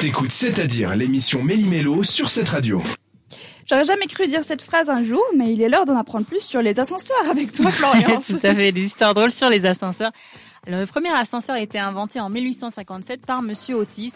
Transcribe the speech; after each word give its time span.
T'écoutes 0.00 0.30
C'est-à-dire 0.30 0.94
l'émission 0.94 1.42
Méli-Mélo 1.42 2.02
sur 2.02 2.28
cette 2.28 2.50
radio. 2.50 2.82
J'aurais 3.64 3.86
jamais 3.86 4.06
cru 4.06 4.26
dire 4.26 4.44
cette 4.44 4.60
phrase 4.60 4.90
un 4.90 5.02
jour, 5.02 5.22
mais 5.34 5.54
il 5.54 5.62
est 5.62 5.70
l'heure 5.70 5.86
d'en 5.86 5.96
apprendre 5.96 6.26
plus 6.26 6.40
sur 6.40 6.60
les 6.60 6.78
ascenseurs 6.78 7.30
avec 7.30 7.52
toi, 7.52 7.70
Florian. 7.70 8.20
Tout 8.20 8.38
à 8.42 8.54
fait, 8.54 8.72
des 8.72 8.82
histoires 8.82 9.14
drôles 9.14 9.30
sur 9.30 9.48
les 9.48 9.64
ascenseurs. 9.64 10.12
Alors, 10.66 10.80
le 10.80 10.86
premier 10.86 11.08
ascenseur 11.10 11.56
a 11.56 11.60
été 11.60 11.78
inventé 11.78 12.20
en 12.20 12.28
1857 12.28 13.24
par 13.24 13.40
Monsieur 13.40 13.76
Otis. 13.76 14.12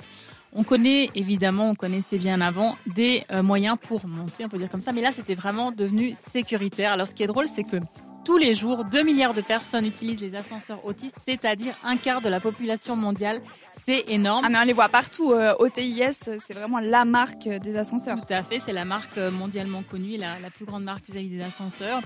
On 0.52 0.64
connaît 0.64 1.08
évidemment, 1.14 1.70
on 1.70 1.74
connaissait 1.74 2.18
bien 2.18 2.42
avant 2.42 2.76
des 2.86 3.24
euh, 3.32 3.42
moyens 3.42 3.78
pour 3.80 4.06
monter, 4.06 4.44
on 4.44 4.48
peut 4.48 4.58
dire 4.58 4.68
comme 4.68 4.80
ça, 4.80 4.92
mais 4.92 5.00
là 5.00 5.12
c'était 5.12 5.34
vraiment 5.34 5.70
devenu 5.70 6.12
sécuritaire. 6.30 6.92
Alors 6.92 7.06
ce 7.06 7.14
qui 7.14 7.22
est 7.22 7.28
drôle, 7.28 7.46
c'est 7.46 7.62
que 7.62 7.76
tous 8.24 8.38
les 8.38 8.54
jours, 8.54 8.84
2 8.84 9.02
milliards 9.02 9.34
de 9.34 9.40
personnes 9.40 9.86
utilisent 9.86 10.20
les 10.20 10.34
ascenseurs 10.34 10.84
Otis, 10.84 11.12
c'est-à-dire 11.24 11.74
un 11.84 11.96
quart 11.96 12.20
de 12.20 12.28
la 12.28 12.40
population 12.40 12.96
mondiale. 12.96 13.40
C'est 13.82 14.04
énorme. 14.08 14.44
Ah 14.44 14.50
mais 14.50 14.58
on 14.58 14.64
les 14.64 14.72
voit 14.72 14.88
partout. 14.88 15.32
Euh, 15.32 15.54
OTIS, 15.58 16.12
c'est 16.38 16.52
vraiment 16.52 16.80
la 16.80 17.04
marque 17.04 17.48
des 17.48 17.76
ascenseurs. 17.76 18.18
Tout 18.24 18.34
à 18.34 18.42
fait, 18.42 18.58
c'est 18.58 18.72
la 18.72 18.84
marque 18.84 19.16
euh, 19.16 19.30
mondialement 19.30 19.82
connue, 19.82 20.16
la, 20.16 20.38
la 20.38 20.50
plus 20.50 20.64
grande 20.66 20.84
marque 20.84 21.08
vis-à-vis 21.08 21.30
des 21.30 21.42
ascenseurs. 21.42 22.00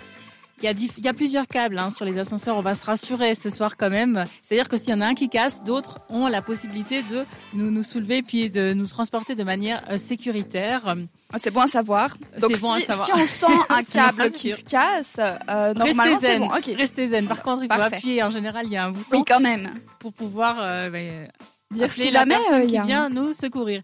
Il 0.64 0.66
y, 0.66 0.70
a 0.70 0.72
il 0.96 1.04
y 1.04 1.08
a 1.08 1.12
plusieurs 1.12 1.46
câbles 1.46 1.78
hein, 1.78 1.90
sur 1.90 2.06
les 2.06 2.18
ascenseurs. 2.18 2.56
On 2.56 2.62
va 2.62 2.74
se 2.74 2.86
rassurer 2.86 3.34
ce 3.34 3.50
soir 3.50 3.76
quand 3.76 3.90
même. 3.90 4.24
C'est-à-dire 4.42 4.66
que 4.66 4.78
s'il 4.78 4.88
y 4.88 4.94
en 4.94 5.02
a 5.02 5.06
un 5.06 5.14
qui 5.14 5.28
casse, 5.28 5.62
d'autres 5.62 5.98
ont 6.08 6.26
la 6.26 6.40
possibilité 6.40 7.02
de 7.02 7.26
nous, 7.52 7.70
nous 7.70 7.82
soulever 7.82 8.22
puis 8.22 8.48
de 8.48 8.72
nous 8.72 8.86
transporter 8.86 9.34
de 9.34 9.44
manière 9.44 9.82
euh, 9.90 9.98
sécuritaire. 9.98 10.94
Ah, 11.34 11.38
C'est 11.38 11.50
bon 11.50 11.60
à 11.60 11.66
savoir. 11.66 12.16
Donc 12.40 12.52
à 12.52 12.54
si, 12.78 12.80
savoir. 12.86 13.06
si 13.06 13.12
on 13.12 13.26
sent 13.26 13.54
un 13.68 13.82
câble 13.82 14.30
qui 14.30 14.52
se 14.52 14.64
casse, 14.64 15.16
euh, 15.18 15.74
normalement 15.74 16.02
Restez 16.04 16.18
c'est 16.20 16.32
zen. 16.32 16.38
bon. 16.40 16.46
Ok. 16.46 16.70
Restez 16.78 17.06
zen. 17.08 17.26
Par 17.26 17.42
contre, 17.42 17.62
il 17.64 17.68
faut 17.70 17.76
Parfait. 17.78 17.96
appuyer. 17.96 18.22
En 18.22 18.30
général, 18.30 18.64
il 18.64 18.72
y 18.72 18.76
a 18.78 18.86
un 18.86 18.90
bouton 18.92 19.18
Oui, 19.18 19.22
quand 19.26 19.40
même. 19.40 19.68
pour 19.98 20.14
pouvoir 20.14 20.56
euh, 20.60 20.88
ben, 20.88 21.28
Dire 21.72 21.90
si 21.90 22.10
la 22.10 22.20
jamais 22.20 22.36
personne 22.36 22.54
euh, 22.60 22.64
il 22.64 22.70
qui 22.70 22.78
un- 22.78 22.84
vient 22.84 23.08
nous 23.10 23.34
secourir. 23.34 23.82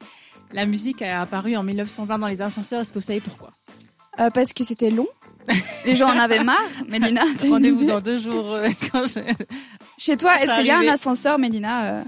La 0.53 0.65
musique 0.65 1.03
a 1.03 1.21
apparu 1.21 1.57
en 1.57 1.63
1920 1.63 2.19
dans 2.19 2.27
les 2.29 2.41
ascenseurs. 2.41 2.81
Est-ce 2.81 2.93
que 2.95 2.99
vous 3.01 3.05
savez 3.05 3.21
pourquoi? 3.21 3.51
Euh, 4.19 4.31
parce 4.31 4.55
que 4.55 4.65
c'était 4.65 4.91
long. 4.91 5.07
Les 5.85 5.97
gens 5.97 6.09
en 6.09 6.19
avaient 6.19 6.45
marre. 6.45 6.59
Mélina, 6.89 7.23
Rendez-vous 7.49 7.85
dans 7.85 8.01
deux 8.01 8.19
jours 8.19 8.55
euh, 8.55 8.69
quand 8.93 9.05
je... 9.07 9.21
Chez 9.99 10.17
toi, 10.17 10.35
est-ce 10.41 10.57
qu'il 10.57 10.67
y 10.67 10.71
a 10.71 10.79
un 10.79 10.89
ascenseur, 10.89 11.39
Mélina 11.39 11.85
euh 11.85 12.03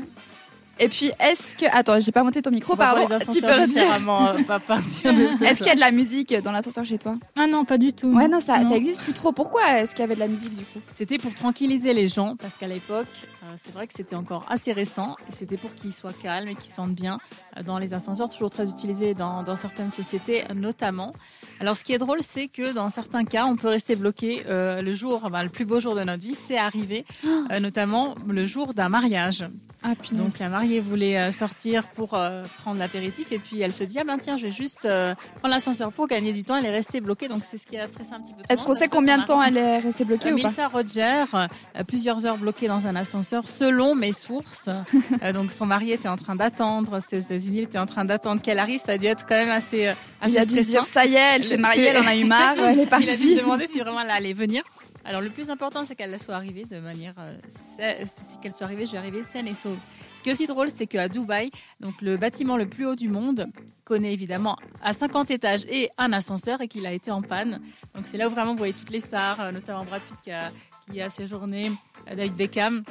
Et 0.83 0.89
puis, 0.89 1.13
est-ce 1.21 1.55
que... 1.57 1.67
Attends, 1.71 2.01
j'ai 2.01 2.11
pas 2.11 2.25
monté 2.25 2.43
ton 2.43 2.51
micro, 2.51 2.75
pardon. 2.75 3.03
Tu 3.03 3.09
peux 3.09 3.15
ascenseurs 3.15 3.61
redire 3.61 3.85
euh, 3.93 4.39
Est-ce 5.45 5.59
qu'il 5.59 5.67
y 5.69 5.71
a 5.71 5.75
de 5.77 5.81
la 5.81 5.93
musique 5.93 6.35
dans 6.43 6.51
l'ascenseur 6.51 6.85
chez 6.85 6.99
toi? 6.99 7.17
Ah 7.37 7.47
non, 7.47 7.65
pas 7.65 7.79
du 7.79 7.93
tout. 7.93 8.09
Ouais, 8.09 8.27
non, 8.27 8.41
ça, 8.41 8.59
Non. 8.59 8.71
ça 8.71 8.77
existe 8.77 9.01
plus 9.03 9.13
trop. 9.13 9.31
Pourquoi 9.31 9.79
est-ce 9.79 9.93
qu'il 9.93 10.01
y 10.01 10.05
avait 10.05 10.17
de 10.17 10.21
la 10.21 10.27
musique 10.27 10.57
du 10.57 10.65
coup? 10.65 10.81
C'était 10.93 11.19
pour 11.19 11.33
tranquilliser 11.35 11.95
les 11.95 12.09
gens, 12.09 12.35
parce 12.35 12.55
qu'à 12.55 12.67
l'époque, 12.67 13.07
euh, 13.45 13.55
c'est 13.57 13.73
vrai 13.73 13.87
que 13.87 13.95
c'était 13.95 14.17
encore 14.17 14.45
assez 14.49 14.73
récent, 14.73 15.15
et 15.29 15.33
c'était 15.33 15.57
pour 15.57 15.73
qu'ils 15.77 15.93
soient 15.93 16.13
calmes 16.13 16.49
et 16.49 16.57
qu'ils 16.57 16.71
se 16.71 16.77
sentent 16.77 16.95
bien 16.95 17.19
euh, 17.57 17.63
dans 17.63 17.79
les 17.79 17.95
ascenseurs, 17.95 18.29
toujours 18.29 18.51
très 18.51 18.69
utilisés 18.69 19.15
dans, 19.15 19.45
dans 19.45 19.57
certaines 19.57 19.93
sociétés 19.93 20.45
notamment. 20.53 21.13
Alors 21.61 21.77
ce 21.77 21.85
qui 21.85 21.93
est 21.93 21.99
drôle, 21.99 22.19
c'est 22.23 22.49
que 22.49 22.73
dans 22.75 22.91
certains 22.91 23.25
cas, 23.25 23.45
on 23.47 23.55
peut 23.55 23.69
rester 23.69 23.95
bloqué 23.95 24.43
euh, 24.49 24.83
le 24.83 24.95
jour, 24.95 25.29
le 25.31 25.49
plus 25.49 25.65
beau 25.65 25.79
jour 25.79 25.95
de 25.95 26.03
notre 26.03 26.21
vie, 26.23 26.35
c'est 26.35 26.59
arrivé, 26.59 27.05
euh, 27.25 27.61
notamment 27.61 28.17
le 28.27 28.47
jour 28.47 28.75
d'un 28.75 28.89
mariage. 28.89 29.45
Ah, 29.85 29.95
Donc 30.13 30.39
la 30.39 30.49
mariée 30.49 30.79
voulait 30.79 31.19
euh, 31.19 31.33
sortir 31.33 31.85
pour 31.89 32.15
euh, 32.15 32.45
prendre 32.63 32.79
l'apéritif, 32.79 33.33
et 33.33 33.39
puis 33.39 33.61
elle 33.61 33.73
se 33.73 33.83
dit, 33.83 33.99
ah 33.99 34.05
ben 34.05 34.17
tiens, 34.17 34.39
je 34.39 34.47
vais 34.47 34.53
juste 34.53 34.85
euh, 34.85 35.15
prendre 35.41 35.53
l'ascenseur 35.55 35.91
pour 35.93 36.07
gagner 36.07 36.33
du 36.33 36.45
temps, 36.45 36.57
elle 36.57 36.67
est 36.67 36.71
restée 36.71 37.01
bloquée, 37.01 37.27
donc 37.27 37.43
c'est 37.45 37.59
ce 37.59 37.67
qui 37.67 37.77
a 37.77 37.89
stressé 37.89 38.11
un 38.13 38.21
petit 38.21 38.33
peu. 38.33 38.43
Est-ce 38.49 38.63
qu'on 38.63 38.75
sait 38.75 38.87
combien 38.89 39.19
de 39.19 39.25
temps 39.25 39.43
elle 39.43 39.57
est 39.57 39.79
restée 39.79 40.05
bloquée 40.05 40.29
euh, 40.31 40.35
ou 40.35 40.37
pas 40.37 40.43
Melissa 40.45 40.69
Roger, 40.69 41.25
euh, 41.35 41.83
plusieurs 41.87 42.25
heures 42.27 42.39
bloquée 42.39 42.69
dans 42.69 42.87
un 42.87 42.95
ascenseur, 42.95 43.49
selon 43.49 43.95
mes 43.95 44.13
sources. 44.13 44.69
Euh, 45.23 45.33
donc 45.33 45.53
son 45.53 45.67
mari 45.67 45.93
était 45.93 46.09
en 46.09 46.17
train 46.17 46.35
d'attendre, 46.37 46.99
c'était 47.01 47.17
aux 47.19 47.21
États-Unis, 47.21 47.59
il 47.59 47.63
était 47.65 47.79
en 47.79 47.87
train 47.87 48.05
d'attendre 48.05 48.41
qu'elle 48.41 48.59
arrive. 48.59 48.81
Ça 48.81 48.93
a 48.93 48.99
dû 48.99 49.07
être 49.07 49.25
quand 49.27 49.35
même 49.35 49.51
assez, 49.51 49.89
euh, 49.89 49.93
assez 50.21 50.33
Il 50.33 50.39
a 50.39 50.47
dû 50.47 50.57
se 50.57 50.63
dire 50.65 50.83
stressant. 50.85 50.93
ça 50.93 51.07
y 51.07 51.15
est, 51.15 51.35
elle 51.37 51.45
s'est 51.45 51.57
mariée, 51.59 51.85
elle 51.87 51.99
en 51.99 52.07
a 52.07 52.17
eu 52.17 52.25
marre, 52.25 52.55
elle 52.59 52.81
est 52.81 52.83
Il 52.87 52.95
a 52.95 52.99
dû 52.99 53.05
se 53.05 53.09
partie. 53.11 53.35
demander 53.37 53.67
si 53.67 53.79
vraiment 53.79 54.01
elle 54.01 54.11
allait 54.11 54.33
venir. 54.33 54.63
Alors 55.05 55.21
le 55.21 55.31
plus 55.31 55.51
important, 55.51 55.85
c'est 55.85 55.97
qu'elle 55.97 56.19
soit 56.21 56.35
arrivée 56.35 56.65
de 56.65 56.79
manière, 56.79 57.15
euh, 57.19 58.05
qu'elle 58.41 58.53
soit 58.53 58.67
arrivée, 58.67 58.87
je 58.87 58.93
vais 58.93 58.99
arriver 58.99 59.23
saine 59.23 59.49
et 59.49 59.55
sauve. 59.55 59.79
Ce 60.15 60.23
qui 60.23 60.31
est 60.31 60.33
aussi 60.33 60.47
drôle, 60.47 60.71
c'est 60.71 60.87
qu'à 60.87 61.09
Dubaï, 61.09 61.51
donc 61.81 62.01
le 62.01 62.17
bâtiment 62.17 62.57
le 62.57 62.67
plus 62.69 62.87
haut 62.87 62.95
du 62.95 63.09
monde, 63.09 63.49
connaît 63.85 64.13
évidemment 64.13 64.57
à 64.81 64.93
50 64.93 65.33
étages 65.33 65.65
et 65.69 65.91
un 65.99 66.13
ascenseur 66.13 66.61
et 66.61 66.69
qu'il 66.69 66.87
a 66.87 66.93
été 66.93 67.11
en 67.11 67.23
panne. 67.23 67.61
Donc 67.95 68.07
c'est 68.07 68.17
là 68.17 68.29
où 68.29 68.31
vraiment 68.31 68.53
vous 68.53 68.59
voyez 68.59 68.73
toutes 68.73 68.91
les 68.91 69.01
stars, 69.01 69.41
euh, 69.41 69.51
notamment 69.51 69.85
Brad 69.85 70.01
Pitt 70.03 70.17
qui 70.23 70.31
a, 70.31 70.51
qui 70.91 71.01
a 71.01 71.11
séjourné, 71.11 71.73
euh, 72.09 72.15
David 72.15 72.35
Beckham. 72.35 72.85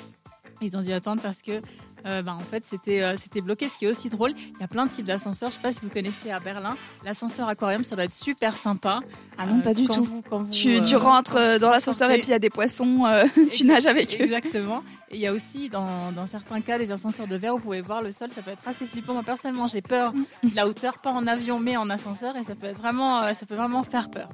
Ils 0.61 0.75
ont 0.77 0.81
dû 0.81 0.91
attendre 0.91 1.21
parce 1.21 1.41
que 1.41 1.61
euh, 2.05 2.21
bah, 2.21 2.35
en 2.39 2.43
fait 2.43 2.65
c'était 2.65 3.01
euh, 3.03 3.15
c'était 3.17 3.41
bloqué. 3.41 3.67
Ce 3.67 3.77
qui 3.77 3.85
est 3.85 3.89
aussi 3.89 4.09
drôle, 4.09 4.31
il 4.37 4.59
y 4.59 4.63
a 4.63 4.67
plein 4.67 4.85
de 4.85 4.89
types 4.89 5.05
d'ascenseurs. 5.05 5.49
Je 5.49 5.55
sais 5.55 5.61
pas 5.61 5.71
si 5.71 5.79
vous 5.81 5.89
connaissez 5.89 6.31
à 6.31 6.39
Berlin, 6.39 6.75
l'ascenseur 7.05 7.47
aquarium, 7.47 7.83
ça 7.83 7.95
doit 7.95 8.05
être 8.05 8.13
super 8.13 8.55
sympa. 8.57 8.99
Ah 9.37 9.45
non, 9.45 9.59
Euh, 9.59 9.61
pas 9.61 9.73
du 9.73 9.85
tout. 9.85 10.03
vous- 10.03 10.47
Tu, 10.51 10.77
euh, 10.77 10.81
tu 10.81 10.95
rentres 10.95 11.59
dans 11.59 11.69
l'ascenseur 11.71 12.09
et 12.11 12.17
puis 12.19 12.27
il 12.27 12.31
y 12.31 12.33
a 12.33 12.39
des 12.39 12.49
poissons, 12.49 13.03
tu 13.51 13.65
nages 13.65 13.85
avec 13.85 14.13
eux. 14.19 14.23
Exactement. 14.23 14.83
Et 15.09 15.15
il 15.15 15.21
y 15.21 15.27
a 15.27 15.33
aussi, 15.33 15.67
dans, 15.69 16.11
dans 16.13 16.25
certains 16.25 16.61
cas, 16.61 16.77
des 16.77 16.89
ascenseurs 16.91 17.27
de 17.27 17.35
verre 17.35 17.53
où 17.55 17.57
vous 17.57 17.63
pouvez 17.63 17.81
voir 17.81 18.01
le 18.01 18.11
sol. 18.13 18.29
Ça 18.29 18.41
peut 18.41 18.51
être 18.51 18.65
assez 18.65 18.85
flippant. 18.87 19.13
Moi, 19.13 19.23
personnellement, 19.23 19.67
j'ai 19.67 19.81
peur 19.81 20.13
de 20.13 20.55
la 20.55 20.65
hauteur, 20.67 20.99
pas 20.99 21.11
en 21.11 21.27
avion, 21.27 21.59
mais 21.59 21.75
en 21.75 21.89
ascenseur. 21.89 22.37
Et 22.37 22.43
ça 22.45 22.55
peut, 22.55 22.67
être 22.67 22.77
vraiment, 22.77 23.21
ça 23.33 23.45
peut 23.45 23.55
vraiment 23.55 23.83
faire 23.83 24.09
peur. 24.09 24.29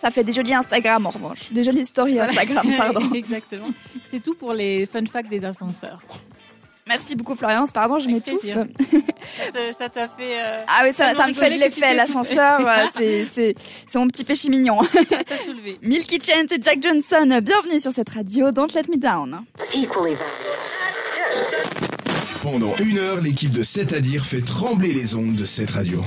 Ça 0.00 0.10
fait 0.10 0.24
des 0.24 0.32
jolis 0.32 0.54
Instagram 0.54 1.04
en 1.06 1.10
revanche. 1.10 1.52
Des 1.52 1.62
jolies 1.64 1.84
stories 1.84 2.20
Instagram, 2.20 2.66
pardon. 2.76 3.00
Exactement. 3.14 3.68
C'est 4.10 4.22
tout 4.22 4.34
pour 4.34 4.52
les 4.54 4.86
fun 4.86 5.04
facts 5.06 5.28
des 5.28 5.44
ascenseurs. 5.44 6.00
Merci 6.86 7.14
beaucoup 7.16 7.34
Florence, 7.34 7.72
pardon, 7.72 7.98
je 7.98 8.08
m'étouffe. 8.08 8.44
Ça 9.78 9.88
t'a 9.88 10.06
fait. 10.06 10.38
euh, 10.38 10.58
Ah 10.68 10.82
oui, 10.84 10.92
ça, 10.92 11.14
ça 11.14 11.26
me 11.26 11.32
fait 11.32 11.48
l'effet, 11.50 11.94
l'ascenseur, 11.94 12.60
c'est, 12.96 13.24
c'est, 13.24 13.54
c'est 13.88 13.98
mon 13.98 14.06
petit 14.08 14.22
péché 14.24 14.50
mignon. 14.50 14.82
ça 14.82 15.24
t'a 15.24 15.38
soulevé. 15.38 15.78
Milky 15.82 16.20
Chance 16.20 16.52
et 16.52 16.60
Jack 16.62 16.82
Johnson, 16.82 17.40
bienvenue 17.42 17.80
sur 17.80 17.92
cette 17.92 18.10
radio, 18.10 18.50
Don't 18.50 18.68
Let 18.74 18.82
Me 18.90 18.98
Down. 18.98 19.40
Pendant 22.42 22.74
une 22.76 22.98
heure, 22.98 23.20
l'équipe 23.22 23.50
de 23.52 23.62
C'est-à-dire 23.62 24.22
fait 24.26 24.42
trembler 24.42 24.92
les 24.92 25.14
ondes 25.16 25.36
de 25.36 25.46
cette 25.46 25.70
radio. 25.70 26.04